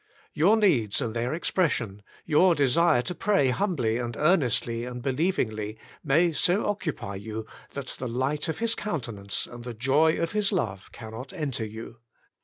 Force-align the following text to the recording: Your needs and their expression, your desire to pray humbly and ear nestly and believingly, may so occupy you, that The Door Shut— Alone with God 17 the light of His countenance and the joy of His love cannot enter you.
Your 0.33 0.57
needs 0.57 0.99
and 0.99 1.15
their 1.15 1.35
expression, 1.35 2.01
your 2.25 2.55
desire 2.55 3.03
to 3.03 3.13
pray 3.13 3.49
humbly 3.49 3.97
and 3.99 4.15
ear 4.15 4.35
nestly 4.35 4.83
and 4.83 4.99
believingly, 4.99 5.77
may 6.03 6.31
so 6.31 6.65
occupy 6.65 7.13
you, 7.17 7.45
that 7.73 7.73
The 7.73 7.75
Door 7.75 7.75
Shut— 7.75 7.75
Alone 7.75 7.75
with 7.75 7.75
God 7.75 7.93
17 7.93 8.07
the 8.07 8.19
light 8.19 8.47
of 8.47 8.57
His 8.59 8.73
countenance 8.75 9.45
and 9.45 9.63
the 9.63 9.73
joy 9.75 10.17
of 10.17 10.31
His 10.31 10.51
love 10.51 10.91
cannot 10.91 11.33
enter 11.33 11.65
you. 11.65 11.97